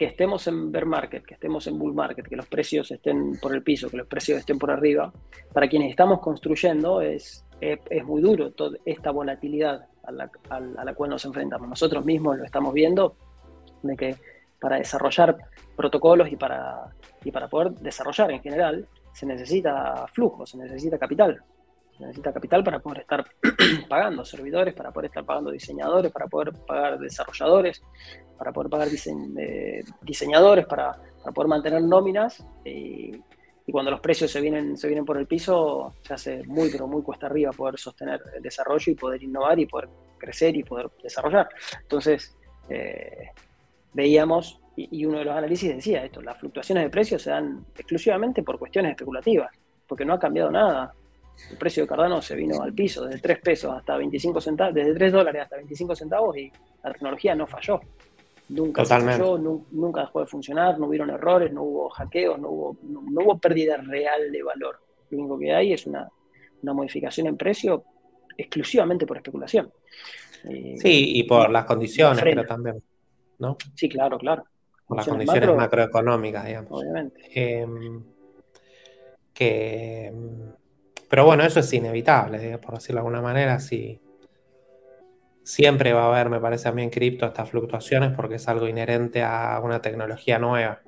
[0.00, 3.54] que estemos en bear market, que estemos en bull market, que los precios estén por
[3.54, 5.12] el piso, que los precios estén por arriba,
[5.52, 10.94] para quienes estamos construyendo es, es, muy duro toda esta volatilidad a la, a la
[10.94, 11.68] cual nos enfrentamos.
[11.68, 13.14] Nosotros mismos lo estamos viendo,
[13.82, 14.16] de que
[14.58, 15.36] para desarrollar
[15.76, 21.42] protocolos y para, y para poder desarrollar en general, se necesita flujo, se necesita capital.
[22.00, 23.24] Necesita capital para poder estar
[23.88, 27.82] pagando servidores, para poder estar pagando diseñadores, para poder pagar desarrolladores,
[28.38, 30.96] para poder pagar eh, diseñadores, para,
[31.34, 32.44] poder mantener nóminas.
[32.64, 33.12] Y,
[33.70, 37.02] cuando los precios se vienen, se vienen por el piso, se hace muy, pero muy
[37.02, 41.48] cuesta arriba poder sostener el desarrollo y poder innovar y poder crecer y poder desarrollar.
[41.80, 42.36] Entonces,
[42.68, 43.28] eh,
[43.92, 48.42] veíamos, y, uno de los análisis decía esto, las fluctuaciones de precios se dan exclusivamente
[48.42, 49.50] por cuestiones especulativas,
[49.86, 50.94] porque no ha cambiado nada.
[51.50, 54.94] El precio de Cardano se vino al piso, desde 3 pesos hasta 25 centavos, desde
[54.94, 57.80] 3 dólares hasta 25 centavos y la tecnología no falló.
[58.50, 63.22] Nunca falló, nunca dejó de funcionar, no hubieron errores, no hubo hackeos, no hubo, no,
[63.24, 64.80] hubo pérdida real de valor.
[65.10, 66.08] Lo único que hay es una,
[66.62, 67.84] una modificación en precio
[68.36, 69.72] exclusivamente por especulación.
[70.42, 72.82] Sí, y por las condiciones, pero también.
[73.74, 74.44] Sí, claro, claro.
[74.86, 76.72] Por las condiciones macroeconómicas, digamos.
[76.72, 77.22] Obviamente.
[77.34, 78.02] Em,
[79.32, 80.12] que,
[81.10, 83.58] pero bueno, eso es inevitable, por decirlo de alguna manera.
[83.58, 84.00] Sí,
[85.42, 88.68] siempre va a haber, me parece a mí en cripto, estas fluctuaciones porque es algo
[88.68, 90.82] inherente a una tecnología nueva.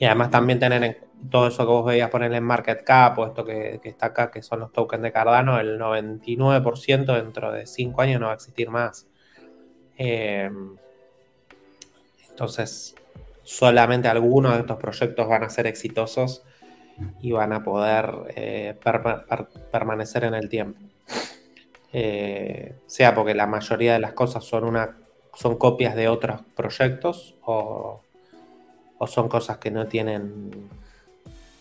[0.00, 0.96] Y además también tener en
[1.30, 4.42] todo eso que vos veías poner en market cap o esto que, está acá, que
[4.42, 8.68] son los tokens de Cardano, el 99% dentro de 5 años no va a existir
[8.68, 9.06] más.
[9.96, 10.50] Eh,
[12.30, 12.96] entonces,
[13.44, 16.42] solamente algunos de estos proyectos van a ser exitosos
[17.20, 18.78] y van a poder eh,
[19.70, 20.78] permanecer en el tiempo.
[21.92, 24.96] Eh, sea porque la mayoría de las cosas son, una,
[25.34, 28.02] son copias de otros proyectos o,
[29.06, 30.68] son cosas que no tienen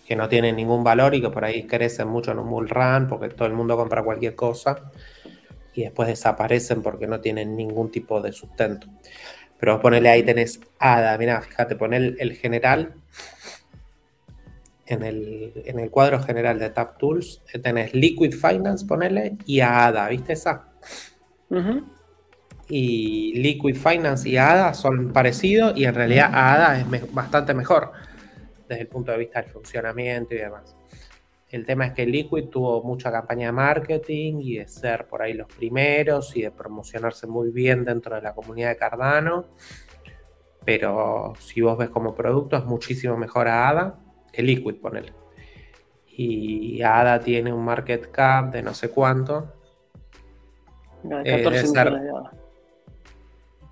[0.05, 3.07] que no tienen ningún valor y que por ahí crecen mucho en un bull run
[3.07, 4.91] porque todo el mundo compra cualquier cosa
[5.73, 8.87] y después desaparecen porque no tienen ningún tipo de sustento.
[9.59, 12.93] Pero ponele ahí tenés ADA, mira, fíjate, pon el, general.
[14.89, 20.33] En el, cuadro general de Tap Tools eh, tenés Liquid Finance, ponele, y ADA, ¿viste
[20.33, 20.67] esa?
[22.67, 27.91] Y Liquid Finance y ADA son parecidos y en realidad ADA es bastante mejor
[28.67, 30.75] desde el punto de vista del funcionamiento y demás.
[31.49, 35.33] El tema es que Liquid tuvo mucha campaña de marketing y de ser por ahí
[35.33, 39.45] los primeros y de promocionarse muy bien dentro de la comunidad de Cardano.
[40.65, 43.99] Pero si vos ves como producto es muchísimo mejor a ADA
[44.31, 45.13] que Liquid, ponele.
[46.07, 49.53] Y ADA tiene un market cap de no sé cuánto.
[51.23, 51.43] Eh,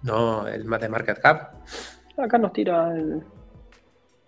[0.04, 1.56] no, el de market cap.
[2.18, 3.24] Acá nos tira el,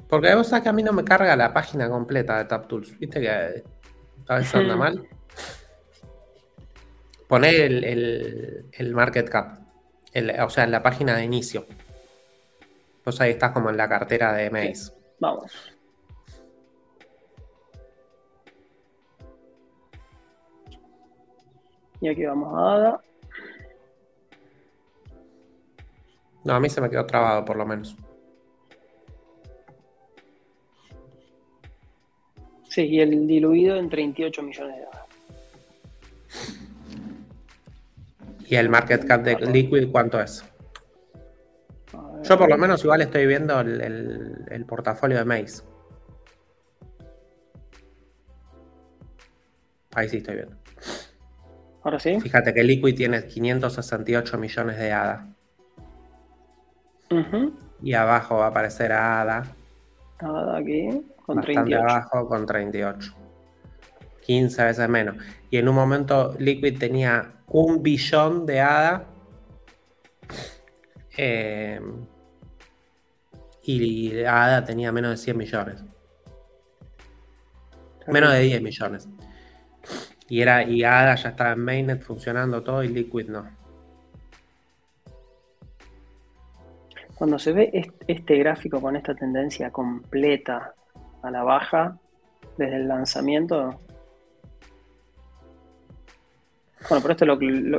[0.10, 2.98] porque vos sabés que a mí no me carga la página completa de TapTools.
[2.98, 5.08] ¿Viste que a veces anda mal?
[7.28, 9.60] Poné el, market cap.
[10.44, 11.68] o sea, en la página de inicio.
[13.06, 14.92] Vos ahí estás como en la cartera de Maze.
[15.20, 15.52] Vamos.
[22.02, 23.02] Y aquí vamos a ADA.
[26.44, 27.96] No, a mí se me quedó trabado por lo menos.
[32.70, 35.00] Sí, y el diluido en 38 millones de dólares.
[38.48, 40.44] ¿Y el market cap de Liquid cuánto es?
[42.24, 45.64] Yo por lo menos igual estoy viendo el, portafolio de Maze.
[49.96, 50.56] Ahí sí estoy viendo.
[51.84, 52.20] Ahora sí.
[52.20, 55.28] Fíjate que Liquid tiene 568 millones de ADA.
[57.82, 59.56] Y abajo va a aparecer ADA.
[60.20, 61.06] ADA aquí.
[61.26, 63.16] Con Bastante abajo con 38.
[64.22, 65.16] 15 veces menos.
[65.50, 69.06] Y en un momento Liquid tenía un billón de ADA.
[71.18, 71.82] Eh,
[73.64, 75.84] y ADA tenía menos de 100 millones.
[78.08, 79.08] Menos de 10 millones.
[80.30, 83.50] Y, era, y ADA ya estaba en mainnet funcionando todo y Liquid no.
[87.16, 90.74] Cuando se ve este gráfico con esta tendencia completa
[91.22, 91.98] a la baja
[92.58, 93.82] desde el lanzamiento.
[96.88, 97.28] Bueno, pero esto es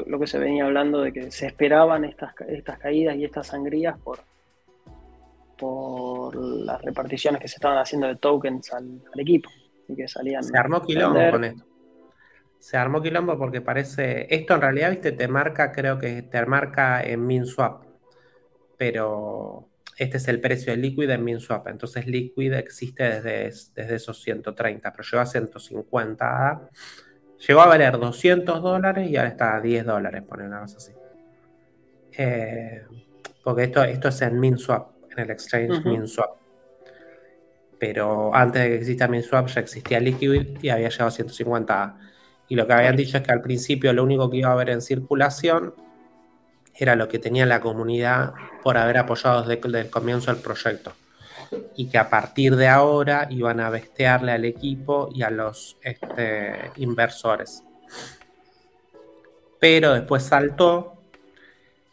[0.07, 3.99] lo, que se venía hablando de que se esperaban estas, estas caídas y estas sangrías
[3.99, 4.19] por,
[5.57, 9.49] por las reparticiones que se estaban haciendo de tokens al, equipo
[9.89, 10.43] y que salían.
[10.43, 11.69] Se armó quilombo con esto.
[12.61, 14.33] Se armó quilombo porque parece.
[14.33, 17.85] Esto en realidad, viste, te marca, creo que te marca en MinSwap.
[18.77, 21.68] Pero este es el precio de Liquid en MinSwap.
[21.68, 23.44] Entonces Liquid existe desde,
[23.75, 26.70] desde esos 130, pero llegó a 150.
[27.49, 30.92] Llegó a valer 200 dólares y ahora está a 10 dólares, poner una cosa así.
[32.12, 32.85] Eh,
[33.42, 36.37] porque esto, esto es en MinSwap, en el exchange MinSwap.
[37.79, 41.99] Pero antes de que exista MinSwap ya existía Liquid y había llegado a 150.
[42.51, 44.71] Y lo que habían dicho es que al principio lo único que iba a haber
[44.71, 45.73] en circulación
[46.75, 48.35] era lo que tenía la comunidad
[48.65, 50.93] por haber apoyado desde, el comienzo del proyecto.
[51.77, 56.73] Y que a partir de ahora iban a bestearle al equipo y a los este,
[56.79, 57.63] inversores.
[59.61, 60.95] Pero después saltó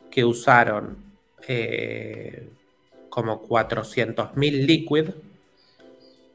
[0.09, 0.97] que usaron
[1.47, 2.49] eh,
[3.09, 5.09] como 400.000 liquid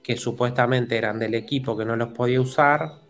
[0.01, 3.03] que supuestamente eran del equipo que no los podía usar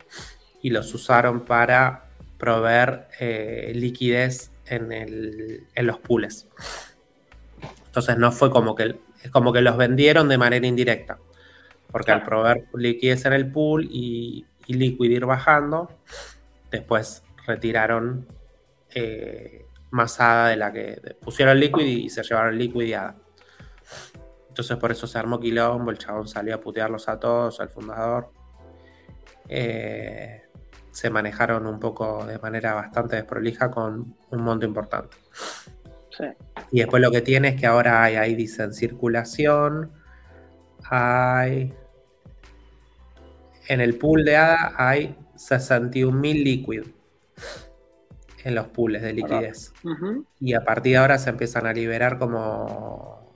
[0.63, 2.07] y los usaron para
[2.39, 6.47] proveer eh, liquidez en, los pools.
[7.87, 11.19] Entonces no fue como que, es como que los vendieron de manera indirecta.
[11.91, 15.91] Porque al proveer liquidez en el pool y, y liquid ir bajando,
[16.71, 18.27] después retiraron
[18.95, 23.17] eh, masada de la que pusieron liquid y se llevaron liquidiada.
[24.49, 28.31] Entonces por eso se armó quilombo, el chabón salió a putearlos a todos, al fundador.
[29.49, 30.42] Eh,
[30.93, 35.17] se manejaron un poco de manera bastante desprolija con un monto importante.
[36.71, 39.91] Y después lo que tiene es que ahora hay, ahí dicen circulación,
[40.85, 41.75] hay...
[43.69, 46.83] En el pool de ADA hay 61.000 liquid
[48.45, 49.73] en los pools de liquidez.
[50.41, 53.33] Y a partir de ahora se empiezan a liberar como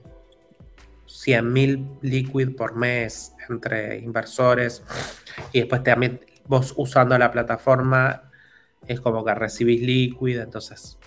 [1.06, 4.82] 100.000 liquid por mes entre inversores.
[5.52, 8.30] Y después también vos usando la plataforma
[8.86, 10.98] es como que recibís Liquid, entonces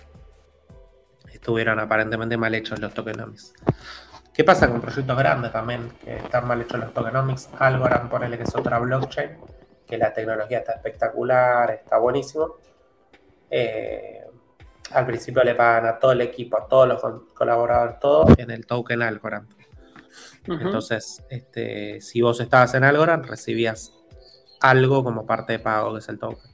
[1.32, 3.54] estuvieron aparentemente mal hechos los tokenomics.
[4.32, 7.48] ¿Qué pasa con proyectos grandes también que están mal hechos los tokenomics?
[7.58, 9.38] Algorand, ponele que es otra blockchain,
[9.86, 12.56] que la tecnología está espectacular, está buenísimo,
[13.50, 14.24] eh,
[14.92, 17.00] al principio le pagan a todo el equipo, a todos los
[17.34, 19.48] colaboradores, todo en el token Algorand.
[20.46, 23.94] Entonces, este, si vos estabas en Algorand, recibías
[24.60, 26.50] algo como parte de pago, que es el token.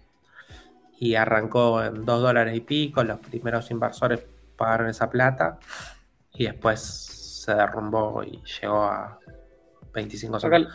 [0.99, 4.25] Y arrancó en 2 dólares y pico, los primeros inversores
[4.57, 5.59] pagaron esa plata
[6.33, 9.19] y después se derrumbó y llegó a
[9.93, 10.69] 25 centavos.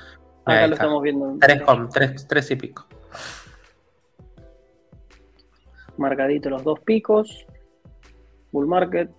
[0.45, 1.37] Acá, lo estamos viendo.
[1.39, 2.87] 3, y pico.
[5.97, 7.45] Marcadito los dos picos,
[8.51, 9.11] bull market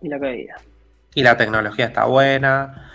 [0.00, 0.56] y la caída.
[1.14, 2.90] Y la tecnología está buena.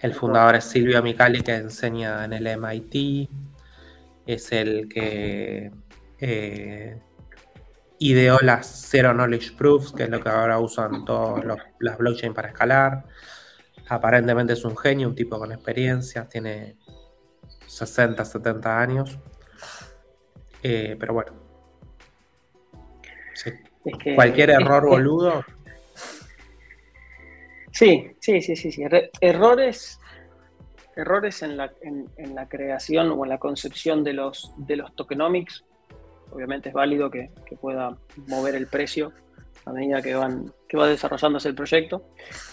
[0.00, 3.28] El fundador es Silvio Micali, que enseña en el MIT.
[4.26, 5.72] Es el que
[6.20, 7.00] eh,
[7.98, 11.44] ideó las Zero Knowledge Proofs, que es lo que ahora usan todas
[11.80, 13.04] las blockchain para escalar.
[13.88, 16.76] Aparentemente es un genio, un tipo con experiencia, tiene
[17.66, 19.18] 60, 70 años.
[20.62, 21.32] Eh, pero bueno.
[24.14, 25.44] Cualquier error boludo.
[27.78, 28.82] Sí, sí, sí, sí, sí.
[29.20, 30.00] errores,
[30.96, 35.64] errores en la, en, la, creación o en la concepción de los, de los tokenomics
[36.32, 39.12] obviamente es válido que, pueda mover el precio
[39.64, 42.02] a medida que, van, que va desarrollándose el proyecto,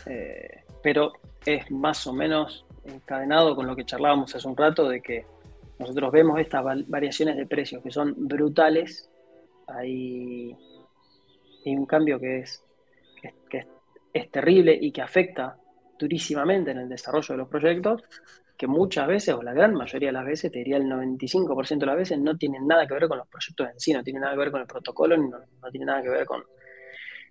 [0.06, 1.14] eh, pero
[1.44, 5.26] es más o menos encadenado con lo que charlábamos hace un rato de que
[5.80, 9.10] nosotros vemos estas variaciones de precios que son brutales,
[9.66, 10.56] hay,
[11.66, 12.64] un cambio que es,
[13.50, 13.66] que es
[14.32, 15.58] terrible y que afecta
[15.98, 18.04] durísimamente en el desarrollo de los proyectos,
[18.58, 21.86] que muchas veces, o la gran mayoría de las veces, te diría el 95% de
[21.86, 24.34] las veces, no tienen nada que ver con los proyectos en sí, no tienen nada
[24.34, 25.40] que ver con el protocolo, ni no,
[25.72, 26.44] tiene nada que ver con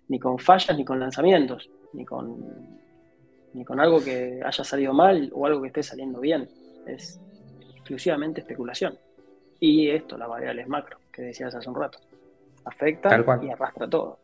[0.07, 2.37] ni con fallas, ni con lanzamientos, ni con,
[3.53, 6.47] ni con algo que haya salido mal o algo que esté saliendo bien.
[6.85, 7.19] Es
[7.71, 8.99] exclusivamente especulación.
[9.59, 11.97] Y esto, las variables macro, que decías hace un rato,
[12.65, 13.09] afecta
[13.41, 14.19] y arrastra todo.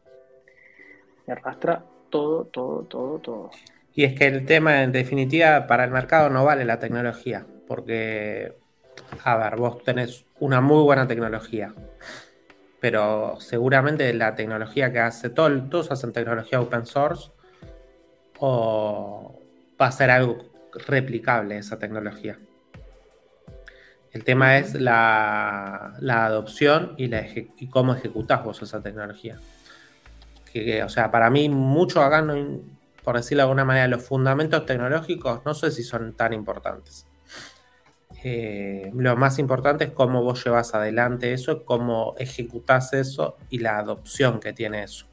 [1.27, 3.51] Y arrastra todo, todo, todo, todo.
[3.93, 8.53] Y es que el tema, en definitiva, para el mercado no vale la tecnología, porque,
[9.23, 11.73] a ver, vos tenés una muy buena tecnología,
[12.79, 17.31] pero seguramente la tecnología que hace, todo, todos hacen tecnología open source,
[18.39, 19.39] o
[19.79, 20.37] va a ser algo
[20.87, 22.39] replicable esa tecnología.
[24.11, 29.39] El tema es la, adopción y, la y cómo ejecutás vos esa tecnología.
[30.51, 32.35] Que, o sea, para mí mucho acá no,
[33.03, 37.07] por decirlo de alguna manera, los fundamentos tecnológicos no sé si son tan importantes.
[38.23, 43.77] Eh, lo más importante es cómo vos llevas adelante eso, cómo ejecutás eso y la
[43.77, 45.07] adopción que tiene eso.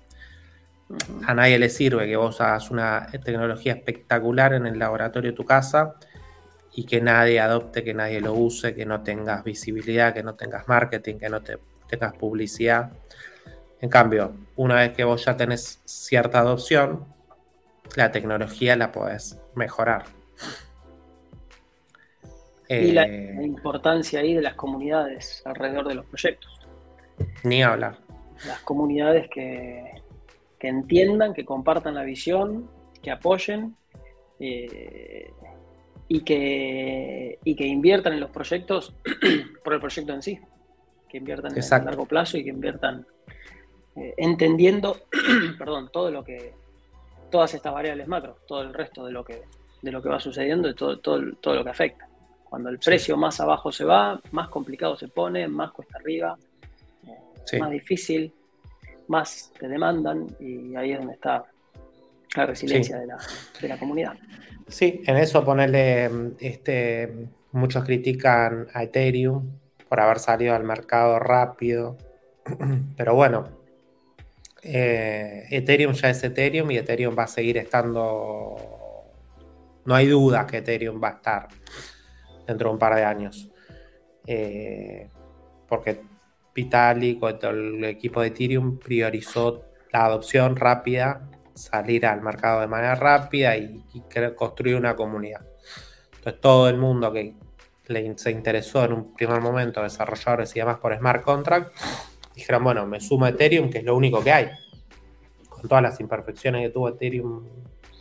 [1.26, 5.44] A nadie le sirve que vos hagas una tecnología espectacular en el laboratorio de tu
[5.44, 5.94] casa
[6.74, 10.68] y que nadie adopte, que nadie lo use, que no tengas visibilidad, que no tengas
[10.68, 11.58] marketing, que no te,
[11.88, 12.92] tengas publicidad.
[13.80, 17.06] En cambio, una vez que vos ya tenés cierta adopción,
[17.96, 20.04] la tecnología la puedes mejorar.
[22.68, 26.60] Y la, eh, importancia ahí de las comunidades alrededor de los proyectos.
[27.44, 27.98] Ni hablar.
[28.46, 30.02] Las comunidades que,
[30.60, 32.68] entiendan, que compartan la visión,
[33.00, 33.76] que apoyen
[34.38, 35.32] eh,
[36.08, 38.94] y, que, y que inviertan en los proyectos
[39.64, 40.40] por el proyecto en sí.
[41.08, 43.06] Que inviertan en a largo plazo y que inviertan
[43.98, 44.96] eh, entendiendo
[45.58, 46.54] perdón, todo lo que
[47.30, 49.42] todas estas variables macro, todo el resto de lo que,
[49.82, 52.08] de lo que va sucediendo y todo, todo, todo lo que afecta.
[52.44, 56.38] Cuando el precio más abajo se va, más complicado se pone, más cuesta arriba,
[57.58, 58.32] más difícil,
[59.08, 61.44] más te demandan y ahí es donde está
[62.36, 63.18] la resiliencia de, la,
[63.60, 64.14] de, la, comunidad.
[64.66, 69.50] Sí, en eso ponerle, este, muchos critican a Ethereum
[69.88, 71.96] por haber salido al mercado rápido,
[72.96, 73.57] pero bueno,
[74.62, 78.56] eh, Ethereum ya es Ethereum y Ethereum va a seguir estando.
[79.84, 81.48] No hay duda que Ethereum va a estar
[82.46, 83.50] dentro de un par de años.
[84.26, 85.10] Eh,
[85.68, 86.02] porque
[86.54, 92.94] Vitalik o el equipo de Ethereum priorizó la adopción rápida, salir al mercado de manera
[92.94, 93.84] rápida y,
[94.36, 95.46] construir una comunidad.
[96.16, 97.34] Entonces todo el mundo que
[98.16, 101.74] se interesó en un primer momento, desarrolladores y demás por smart contract,
[102.38, 104.48] dijeron, bueno, me sumo a Ethereum, que es lo único que hay.
[105.48, 107.44] Con todas las imperfecciones que tuvo Ethereum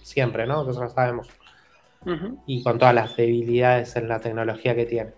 [0.04, 0.66] siempre, ¿no?
[0.66, 1.28] Que lo sabemos.
[2.46, 5.12] Y con todas las debilidades en la tecnología que tiene.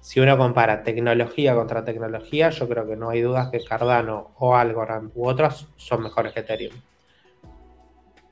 [0.00, 4.56] Si uno compara tecnología contra tecnología, yo creo que no hay dudas que Cardano o
[4.56, 6.74] Algorand u otros son mejores que Ethereum.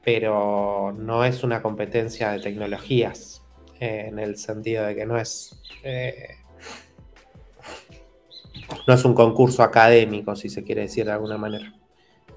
[0.02, 3.44] Pero no es una competencia de tecnologías,
[3.78, 5.60] eh, en el sentido de que no es...
[5.84, 6.38] Eh,
[8.86, 11.72] no es un concurso académico, si se quiere decir de alguna manera.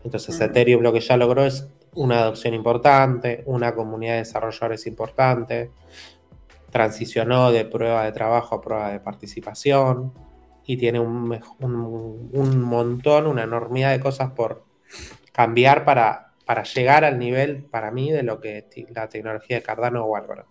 [0.04, 5.72] Entonces, Ethereum lo que ya logró es una adopción importante, una comunidad de desarrolladores importante,
[6.72, 10.14] transicionó de prueba de trabajo a prueba de participación
[10.66, 14.64] y tiene un, un, montón, una enormidad de cosas por
[15.32, 20.06] cambiar para, para, llegar al nivel, para mí, de lo que la tecnología de Cardano
[20.06, 20.48] o Algorand.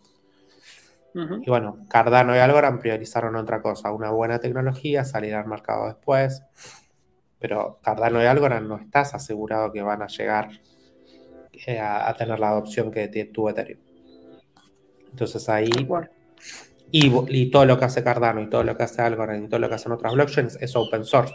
[1.40, 6.42] Y bueno, Cardano y Algorand priorizaron otra cosa, una buena tecnología, salir al mercado después,
[7.38, 10.50] pero Cardano y Algorand no estás asegurado que van a llegar
[11.66, 13.80] eh, a, tener la adopción que tuvo Ethereum.
[15.10, 15.70] Entonces ahí.
[16.90, 19.60] Y, y, todo lo que hace Cardano y todo lo que hace Algorand y todo
[19.60, 21.34] lo que hacen otras blockchains es open source.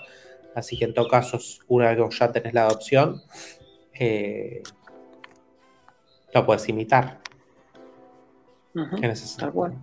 [0.56, 3.22] Así que en todo caso, una vez que ya tenés la adopción,
[3.94, 4.62] eh,
[6.34, 7.23] lo puedes imitar.
[8.76, 9.74] En ese sentido.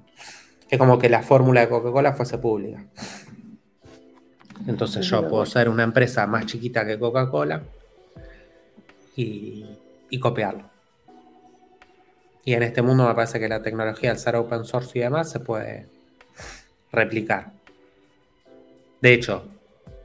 [0.69, 2.85] Es como que la fórmula de Coca-Cola fuese pública.
[4.67, 7.63] Entonces yo puedo ser una empresa más chiquita que Coca-Cola
[9.17, 9.65] y,
[10.11, 10.71] y copiarlo.
[12.45, 15.31] Y en este mundo me parece que la tecnología, al ser open source y demás,
[15.31, 15.89] se puede
[16.93, 17.53] replicar.
[19.01, 19.45] De hecho,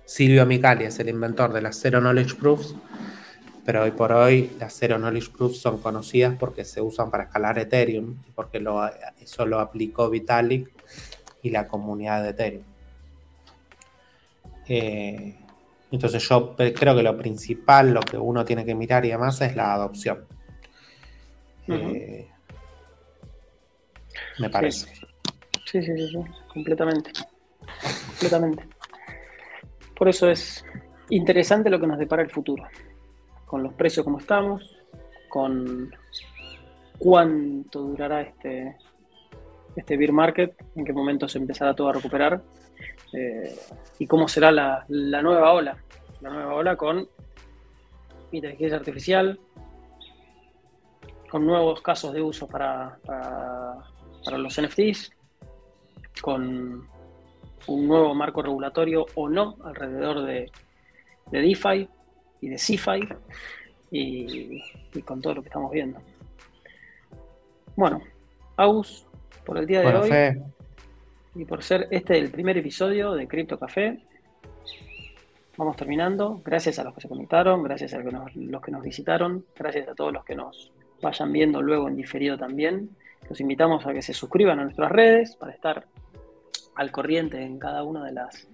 [0.06, 2.76] Silvio Micali es el inventor de las Zero Knowledge Proofs,
[3.66, 7.58] pero hoy por hoy las Zero Knowledge Proofs son conocidas porque se usan para escalar
[7.58, 8.88] Ethereum, porque lo,
[9.20, 10.72] eso lo aplicó Vitalik
[11.42, 12.64] y la comunidad de Ethereum.
[14.68, 15.36] Eh,
[15.92, 19.56] entonces yo creo que lo principal, lo que uno tiene que mirar y demás es
[19.56, 20.26] la adopción.
[21.68, 22.30] Eh,
[24.38, 24.94] me parece.
[24.94, 25.02] Sí.
[25.66, 26.18] sí, sí, sí,
[26.54, 27.12] completamente.
[28.10, 28.68] Completamente.
[29.96, 30.64] Por eso es
[31.10, 32.64] interesante lo que nos depara el futuro.
[33.46, 34.76] Con los precios como estamos,
[35.30, 35.94] con
[36.98, 38.78] cuánto durará este,
[39.76, 42.42] este beer market, en qué momento se empezará todo a recuperar
[43.14, 43.56] eh,
[44.00, 45.78] y cómo será la, la, nueva ola.
[46.22, 47.08] La nueva ola con
[48.32, 49.40] inteligencia artificial,
[51.30, 55.12] con nuevos casos de uso para, para, los NFTs,
[56.22, 56.88] con
[57.68, 60.52] un nuevo marco regulatorio o no alrededor de,
[61.32, 61.90] de DeFi
[62.42, 63.08] y de CeFi
[63.92, 64.62] y,
[64.94, 66.00] y, con todo lo que estamos viendo.
[67.76, 68.02] Bueno,
[68.58, 69.06] Aus,
[69.46, 70.44] por el día de hoy
[71.36, 74.00] y por ser este el primer episodio de Crypto Café,
[75.58, 76.42] vamos terminando.
[76.44, 80.14] Gracias a los que se conectaron, gracias a los que nos visitaron, gracias a todos
[80.14, 80.72] los que nos
[81.02, 82.90] vayan viendo luego en diferido también.
[83.30, 85.86] Los invitamos a que se suscriban a nuestras redes para estar
[86.76, 88.48] al corriente en cada una de las,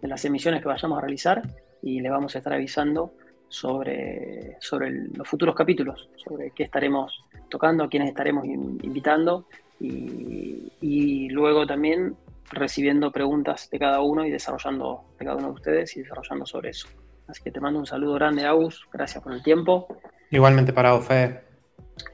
[0.00, 1.42] de las emisiones que vayamos a realizar
[1.82, 3.14] y les vamos a estar avisando
[3.50, 9.46] sobre, sobre los futuros capítulos, sobre qué estaremos tocando, a quiénes estaremos invitando
[9.78, 12.16] y, y, luego también
[12.50, 16.70] recibiendo preguntas de cada uno y desarrollando de cada uno de ustedes y desarrollando sobre
[16.70, 16.88] eso.
[17.26, 18.86] Así que te mando un saludo grande, Agus.
[18.92, 19.86] Gracias por el tiempo.
[20.30, 21.06] Igualmente para vos,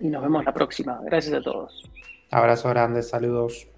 [0.00, 1.00] y nos vemos la próxima.
[1.04, 1.82] Gracias a todos.
[2.30, 3.68] Abrazo grande, saludos.